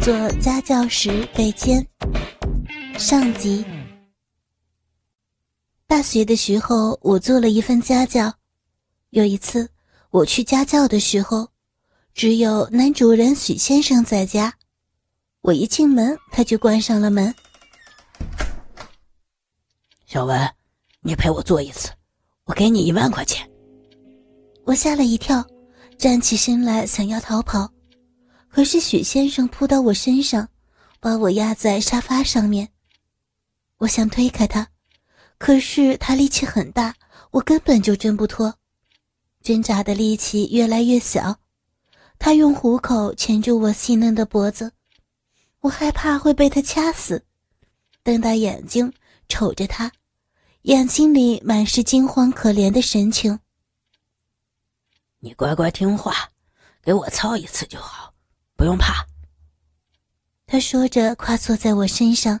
[0.00, 1.86] 做家教时被奸。
[2.98, 3.62] 上集。
[5.86, 8.32] 大学的时候，我做了一份家教。
[9.10, 9.68] 有一次，
[10.10, 11.46] 我去家教的时候，
[12.14, 14.54] 只有男主人许先生在家。
[15.42, 17.34] 我一进门，他就关上了门。
[20.06, 20.50] 小文，
[21.00, 21.90] 你陪我做一次，
[22.44, 23.46] 我给你一万块钱。
[24.64, 25.46] 我吓了一跳，
[25.98, 27.70] 站起身来想要逃跑，
[28.50, 30.48] 可是许先生扑到我身上，
[30.98, 32.68] 把我压在沙发上面。
[33.78, 34.68] 我想推开他，
[35.38, 36.94] 可是他力气很大，
[37.30, 38.54] 我根本就挣不脱，
[39.40, 41.38] 挣扎的力气越来越小。
[42.18, 44.72] 他用虎口钳住我细嫩的脖子，
[45.60, 47.24] 我害怕会被他掐死，
[48.02, 48.92] 瞪大眼睛
[49.28, 49.90] 瞅着他，
[50.62, 53.38] 眼睛里满是惊慌可怜的神情。
[55.20, 56.30] 你乖乖听话，
[56.82, 58.09] 给我操一次就好，
[58.60, 59.06] 不用怕。
[60.46, 62.38] 他说着，跨坐在我身上。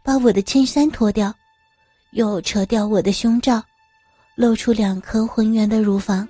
[0.00, 1.34] 把我的衬衫脱掉，
[2.12, 3.60] 又扯掉我的胸罩，
[4.36, 6.28] 露出两颗浑圆的乳房。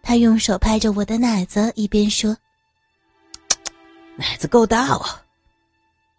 [0.00, 2.36] 他用手拍着我的奶子，一边说
[4.14, 5.04] ：“奶子够大哦。”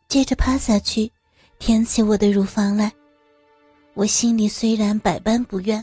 [0.09, 1.09] 接着趴下去，
[1.59, 2.91] 舔起我的乳房来。
[3.93, 5.81] 我心里虽然百般不愿，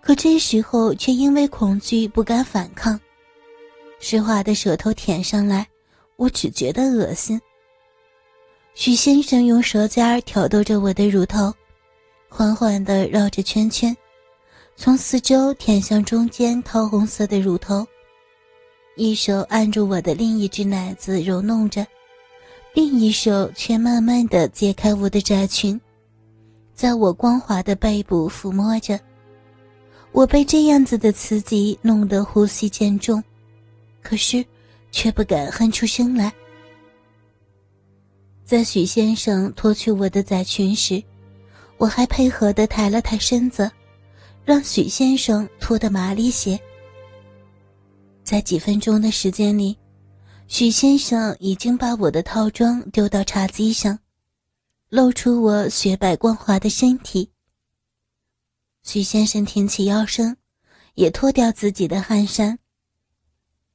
[0.00, 3.00] 可这时候却因为恐惧不敢反抗。
[4.02, 5.64] 湿滑的舌头舔上来，
[6.16, 7.40] 我只觉得恶心。
[8.74, 11.54] 许先生用舌尖挑逗着我的乳头，
[12.28, 13.96] 缓缓地绕着圈圈，
[14.74, 17.86] 从四周舔向中间桃红色的乳头，
[18.96, 21.86] 一手按住我的另一只奶子揉弄着，
[22.74, 25.80] 另一手却慢慢地解开我的窄裙，
[26.74, 28.98] 在我光滑的背部抚摸着。
[30.10, 33.22] 我被这样子的刺激弄得呼吸渐重，
[34.02, 34.44] 可是
[34.90, 36.32] 却不敢哼出声来。
[38.44, 41.02] 在许先生脱去我的仔裙时，
[41.78, 43.70] 我还配合地抬了抬身子，
[44.44, 46.60] 让许先生脱得麻利些。
[48.22, 49.76] 在几分钟的时间里，
[50.48, 53.98] 许先生已经把我的套装丢到茶几上，
[54.90, 57.30] 露出我雪白光滑的身体。
[58.82, 60.36] 许先生挺起腰身，
[60.94, 62.58] 也脱掉自己的汗衫。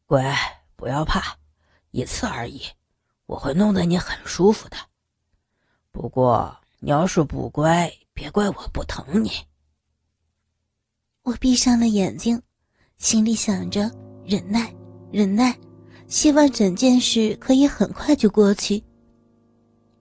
[0.08, 0.34] 乖，
[0.78, 1.38] 不要怕，
[1.92, 2.62] 一次而已。
[3.26, 4.78] 我会弄得你很舒服的，
[5.92, 9.30] 不过你要是不乖，别怪我不疼你。
[11.24, 12.42] 我闭上了眼睛，
[12.98, 13.92] 心里想着
[14.26, 14.74] 忍耐，
[15.12, 15.54] 忍耐，
[16.08, 18.82] 希望整件事可以很快就过去。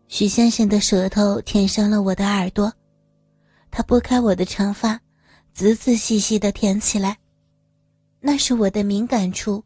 [0.07, 2.73] 许先生的舌头舔上了我的耳朵，
[3.73, 5.01] 他拨开我的长发，
[5.53, 7.19] 仔仔细细的舔起来，
[8.21, 9.65] 那是我的敏感处，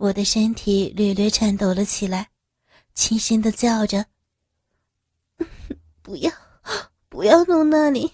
[0.00, 2.28] 我的身体略略颤抖了起来。
[2.94, 4.06] 轻声的叫着
[6.00, 6.32] ：“不要，
[7.10, 8.10] 不要弄那里！”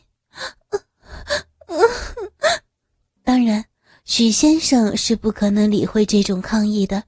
[3.22, 3.64] 当然，
[4.04, 7.04] 许先生是不可能理会这种抗议的。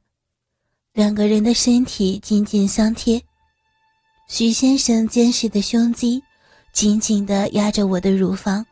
[0.92, 3.20] 两个人的身体紧紧相贴，
[4.28, 6.22] 许先生坚实的胸肌
[6.72, 8.64] 紧紧的压着我的乳房，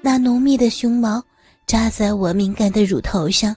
[0.00, 1.22] 那浓密的胸毛
[1.66, 3.54] 扎在我敏感的乳头上，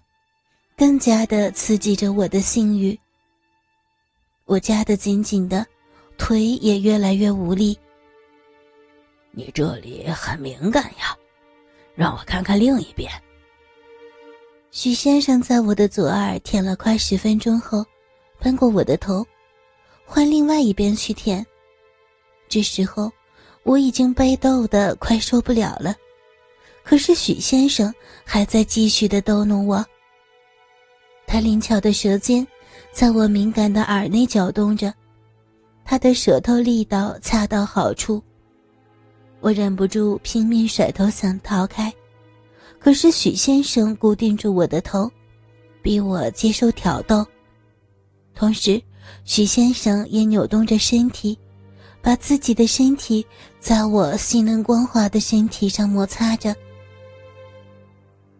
[0.78, 2.98] 更加的刺激着我的性欲。
[4.46, 5.66] 我夹得紧紧的，
[6.18, 7.78] 腿也越来越无力。
[9.32, 11.18] 你这里很敏感呀，
[11.96, 13.10] 让我看看另一边。
[14.72, 17.86] 许先生在我的左耳舔了快十分钟后，
[18.40, 19.26] 翻过我的头，
[20.06, 21.46] 换另外一边去舔。
[22.50, 23.10] 这时候
[23.64, 25.96] 我已经被逗得快受不了了，
[26.84, 27.94] 可是许先生
[28.26, 29.84] 还在继续的逗弄我。
[31.28, 32.46] 他灵巧的舌尖。
[32.92, 34.94] 在我敏感的耳内搅动着，
[35.84, 38.24] 他的舌头力道恰到好处。
[39.42, 41.94] 我忍不住拼命甩头想逃开，
[42.80, 45.12] 可是许先生固定住我的头，
[45.82, 47.26] 逼我接受挑逗。
[48.34, 48.82] 同时，
[49.26, 51.38] 许先生也扭动着身体，
[52.02, 53.26] 把自己的身体
[53.60, 56.56] 在我细嫩光滑的身体上摩擦着。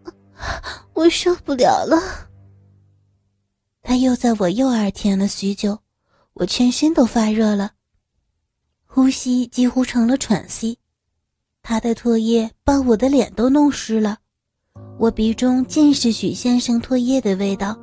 [0.94, 1.98] 我受不了了。
[3.88, 5.78] 他又在我右耳舔了许久，
[6.34, 7.74] 我全身都发热了，
[8.84, 10.80] 呼吸几乎成了喘息。
[11.62, 14.18] 他的唾液把我的脸都弄湿了，
[14.98, 17.78] 我鼻中尽是许先生唾液的味道。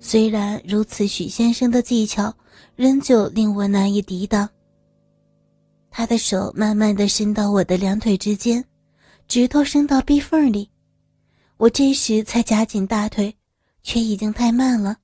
[0.00, 2.34] 虽然如此，许先生的技巧
[2.74, 4.48] 仍旧令我难以抵挡。
[5.90, 8.64] 他的手慢慢的伸到我的两腿之间，
[9.28, 10.70] 指头伸到臂缝里，
[11.58, 13.36] 我这时才夹紧大腿，
[13.82, 14.98] 却已经太慢了。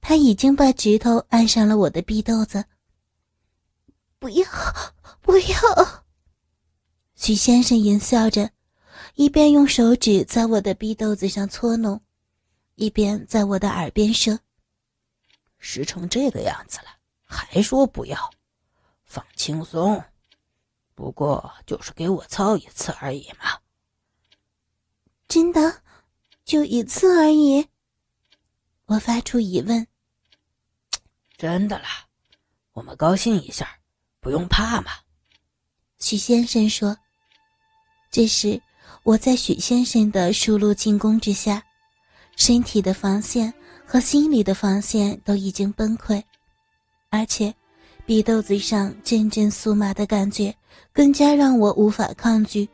[0.00, 2.64] 他已经把指头按上了我的逼豆子。
[4.18, 4.44] 不要，
[5.20, 6.04] 不要！
[7.14, 8.50] 许先生淫笑着，
[9.14, 12.00] 一边用手指在我的逼豆子上搓弄，
[12.76, 14.38] 一边在我的耳边说
[15.58, 16.86] ：“湿成这个样子了，
[17.24, 18.30] 还说不要？
[19.04, 20.02] 放轻松，
[20.94, 23.58] 不过就是给我操一次而已嘛。”
[25.28, 25.82] 真的，
[26.44, 27.68] 就一次而已。
[28.88, 29.86] 我发出疑问。
[31.36, 32.06] 真的啦，
[32.72, 33.68] 我们高兴一下，
[34.18, 34.90] 不用怕嘛。
[35.98, 36.96] 许先生说。
[38.10, 38.58] 这时，
[39.02, 41.62] 我在许先生的数路进攻之下，
[42.36, 43.52] 身体的防线
[43.84, 46.22] 和心理的防线都已经崩溃，
[47.10, 47.54] 而且，
[48.06, 50.54] 鼻豆子上阵阵酥麻的感觉
[50.94, 52.66] 更加让我无法抗拒。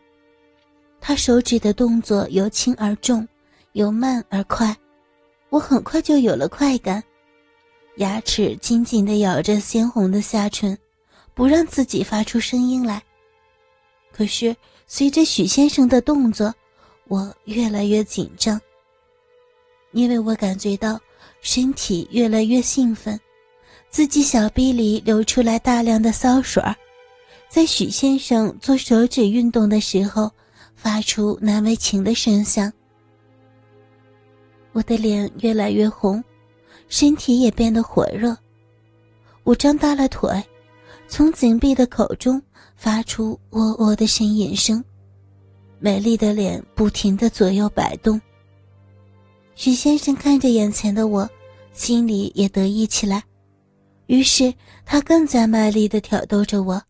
[1.00, 3.26] 他手指的动作由轻而重，
[3.72, 4.75] 由慢而快，
[5.55, 7.01] 我很快就有了快感，
[7.99, 10.77] 牙齿紧紧地咬着鲜红的下唇，
[11.33, 13.01] 不让自己发出声音来。
[14.11, 14.56] 可是
[14.89, 16.53] 随着许先生的动作，
[17.06, 18.61] 我越来越紧张，
[19.93, 20.99] 因为我感觉到
[21.41, 23.17] 身体越来越兴奋，
[23.89, 26.61] 自己小臂里流出来大量的骚水，
[27.49, 30.29] 在许先生做手指运动的时候。
[30.77, 32.71] 发出难为情的声响，
[34.75, 36.23] 我的脸越来越红，
[36.88, 38.37] 身体也变得火热。
[39.44, 40.29] 我张大了腿，
[41.06, 42.43] 从紧闭的口中
[42.75, 44.85] 发出“喔喔”的呻吟声，
[45.79, 48.21] 美丽的脸不停的左右摆动。
[49.55, 51.31] 许先生看着眼前的我，
[51.73, 53.23] 心里也得意起来，
[54.06, 54.53] 于是
[54.85, 56.82] 他更加卖力的挑逗着我，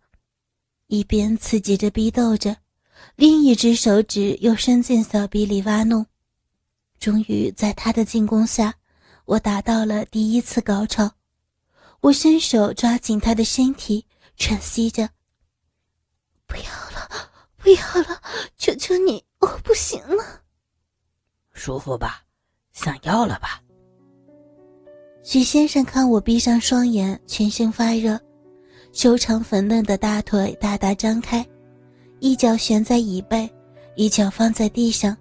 [0.86, 2.56] 一边刺激着逼斗着。
[3.16, 6.06] 另一只手指又伸进小臂里挖弄，
[7.04, 8.72] 终于在他的进攻下，
[9.26, 11.12] 我达到了第一次高潮。
[12.00, 14.06] 我伸手抓紧他的身体，
[14.38, 15.10] 喘息着
[16.48, 17.06] ：“不要了，
[17.58, 18.22] 不要了，
[18.56, 20.40] 求求你，我不行了。”
[21.52, 22.22] 舒服吧？
[22.72, 23.60] 想要了吧？
[25.22, 28.18] 许先生看我闭上双眼，全身发热，
[28.94, 31.46] 修长粉嫩的大腿大大张开。
[32.20, 33.46] 一脚悬在椅背，
[33.94, 35.14] 一脚放在地上，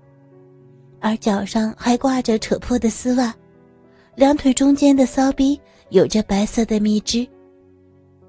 [1.03, 3.35] 而脚上还挂着扯破的丝袜，
[4.15, 5.59] 两腿中间的骚逼
[5.89, 7.27] 有着白色的蜜汁。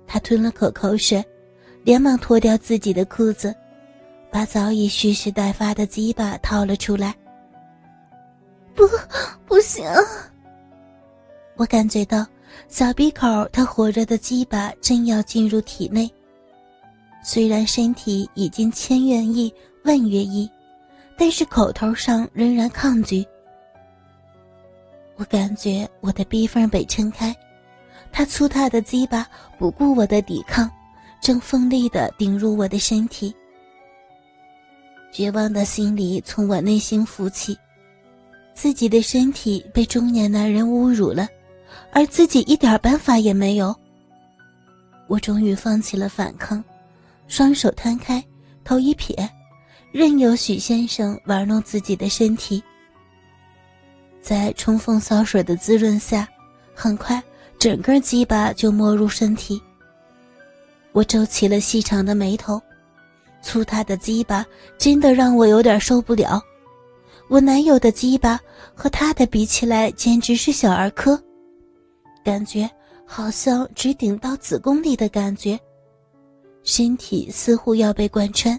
[0.09, 1.25] 他吞了口口水，
[1.85, 3.55] 连忙脱掉自己的裤子，
[4.29, 7.15] 把早已蓄势待发的鸡巴掏了出来。
[8.75, 8.83] 不，
[9.47, 9.87] 不行！
[11.55, 12.27] 我感觉到
[12.69, 16.11] 小鼻口他火热的鸡巴正要进入体内。
[17.23, 19.55] 虽然身体已经千愿意
[19.85, 20.51] 万愿意，
[21.17, 23.25] 但是口头上仍然抗拒。
[25.17, 27.35] 我感觉我的逼缝被撑开，
[28.11, 29.27] 他粗大的鸡巴
[29.59, 30.71] 不顾我的抵抗，
[31.21, 33.35] 正锋利的顶入我的身体。
[35.13, 37.57] 绝望的心理从我内心浮起，
[38.53, 41.29] 自己的身体被中年男人侮辱了，
[41.93, 43.75] 而自己一点办法也没有。
[45.07, 46.63] 我终于放弃了反抗。
[47.29, 48.23] 双手摊开，
[48.65, 49.17] 头一撇，
[49.95, 52.61] 任由许先生玩弄自己的身体。
[54.21, 56.29] 在冲锋骚水的滋润下，
[56.75, 57.23] 很快
[57.61, 59.63] 整个鸡巴就没入身体。
[60.91, 62.61] 我皱起了细长的眉头，
[63.41, 64.45] 粗大的鸡巴
[64.77, 66.43] 真的让我有点受不了。
[67.29, 68.41] 我男友的鸡巴
[68.75, 71.17] 和他的比起来，简直是小儿科，
[72.25, 72.69] 感觉
[73.07, 75.57] 好像只顶到子宫里的感觉。
[76.65, 78.59] 身体似乎要被贯穿，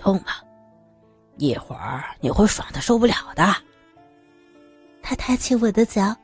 [0.00, 0.32] 痛吗？
[1.36, 3.54] 一会儿你会爽的受不了的。
[5.02, 6.14] 他抬起我的脚，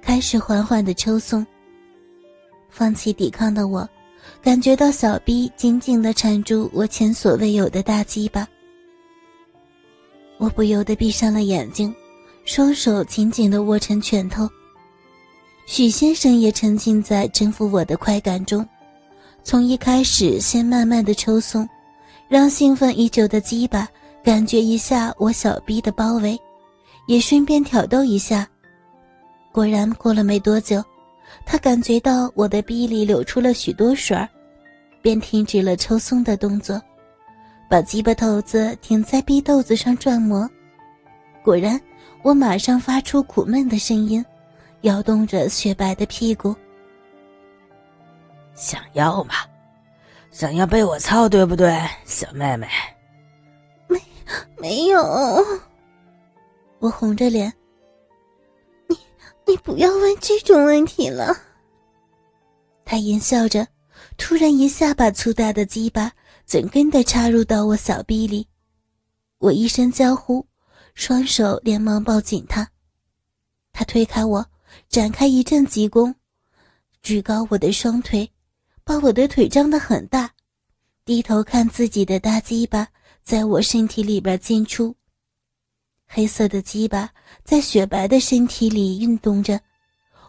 [0.00, 1.46] 开始缓缓的抽松。
[2.70, 3.88] 放弃抵抗的我，
[4.42, 8.46] 感觉到小臂紧紧的缠住我前所未有的大鸡巴。
[10.38, 11.94] 我不由得闭上了眼睛，
[12.44, 14.48] 双手紧紧的握成拳头。
[15.66, 18.66] 许先生也沉浸在征服我的快感中。
[19.44, 21.68] 从一开始，先慢慢的抽松，
[22.28, 23.86] 让兴奋已久的鸡巴
[24.22, 26.38] 感觉一下我小臂的包围，
[27.06, 28.48] 也顺便挑逗一下。
[29.52, 30.82] 果然，过了没多久，
[31.44, 34.28] 他感觉到我的臂里流出了许多水儿，
[35.02, 36.80] 便停止了抽送的动作，
[37.68, 40.48] 把鸡巴头子停在臂豆子上转磨。
[41.42, 41.80] 果然，
[42.22, 44.24] 我马上发出苦闷的声音，
[44.80, 46.56] 摇动着雪白的屁股。
[48.54, 49.34] 想要吗？
[50.34, 51.72] 想要被我操，对不对，
[52.04, 52.66] 小妹妹？
[53.86, 54.02] 没，
[54.58, 55.00] 没有。
[56.80, 57.52] 我红着脸。
[58.88, 58.98] 你，
[59.46, 61.32] 你不要问这种问题了。
[62.84, 63.64] 他淫笑着，
[64.18, 66.10] 突然一下把粗大的鸡巴
[66.44, 68.48] 整根的插入到我小臂里，
[69.38, 70.44] 我一声娇呼，
[70.96, 72.68] 双手连忙抱紧他。
[73.72, 74.44] 他推开我，
[74.88, 76.12] 展开一阵急攻，
[77.02, 78.28] 举高我的双腿，
[78.84, 80.30] 把我的腿张得很大，
[81.06, 82.86] 低头看自己的大鸡巴
[83.22, 84.94] 在我身体里边进出。
[86.06, 87.08] 黑色的鸡巴
[87.42, 89.58] 在雪白的身体里运动着，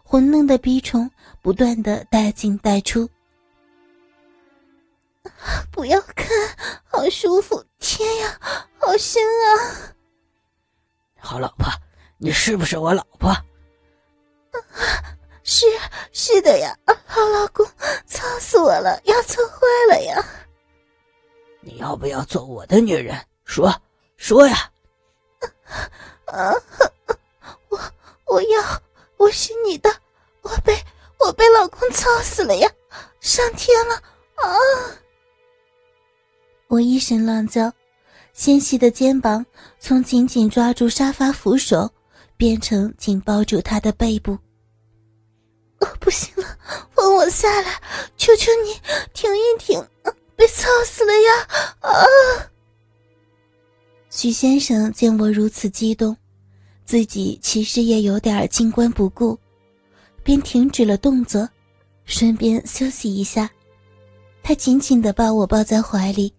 [0.04, 1.10] 浑嫩的逼虫
[1.42, 3.08] 不断的带进带出。
[5.70, 6.28] 不要看，
[6.86, 7.62] 好舒服！
[7.80, 8.40] 天呀，
[8.80, 9.94] 好深啊！
[11.20, 11.68] 好老婆，
[12.18, 13.36] 你是不是我老婆？
[16.16, 16.74] 是是的呀，
[17.06, 17.66] 好老公，
[18.08, 20.26] 操死我了，要操坏了呀！
[21.60, 23.14] 你要不要做我的女人？
[23.44, 23.70] 说
[24.16, 24.72] 说呀！
[26.28, 26.54] 啊！
[27.68, 27.80] 我
[28.28, 28.82] 我要，
[29.18, 29.90] 我是你的，
[30.42, 30.74] 我被
[31.20, 32.72] 我被老公操死了呀！
[33.20, 33.96] 上天了
[34.36, 34.56] 啊！
[36.68, 37.70] 我一声浪叫，
[38.32, 39.46] 纤细的肩膀
[39.80, 41.92] 从紧紧抓住沙发扶手，
[42.38, 44.38] 变成紧抱住他的背部。
[45.86, 46.58] 哦，不行了，
[46.92, 47.80] 放我下来！
[48.18, 48.74] 求求你
[49.14, 49.80] 停一停！
[50.36, 51.48] 被操死了呀！
[51.80, 52.06] 啊！
[54.10, 56.16] 许先生见我如此激动，
[56.86, 59.38] 自己其实也有点静观不顾，
[60.24, 61.48] 便停止了动作，
[62.06, 63.50] 顺便休息一下。
[64.44, 66.34] 他紧紧地把我抱在怀里，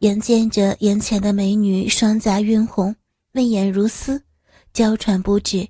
[0.00, 2.94] 眼见着眼前的美女双颊晕红，
[3.32, 4.22] 媚眼如丝，
[4.72, 5.66] 娇喘不止，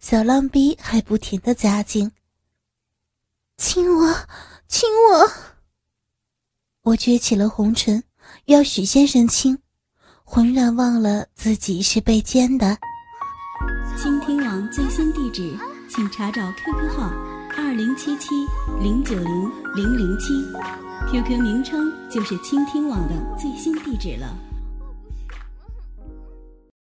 [0.00, 2.10] 小浪逼还不停的夹紧。
[3.58, 4.16] 亲我，
[4.66, 5.30] 亲我！
[6.82, 8.02] 我撅起了红唇，
[8.46, 9.58] 要许先生亲。
[10.24, 12.78] 浑然忘了自己是被奸的。
[14.00, 15.54] 倾听网最新地址，
[15.88, 17.10] 请查找 QQ 号
[17.56, 18.28] 二零七七
[18.80, 20.32] 零九零零零七
[21.10, 24.34] ，QQ 名称就是倾听网的最新地址了。